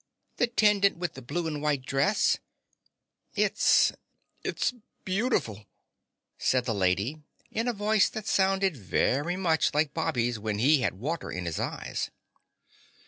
[0.37, 2.39] "The 'tendant with the blue and white dress."
[3.35, 3.91] "It's
[4.43, 4.73] it's
[5.05, 5.67] beautiful,"
[6.39, 10.95] said the lady in a voice that sounded very much like Bobby's when he had
[10.95, 12.09] water in his eyes.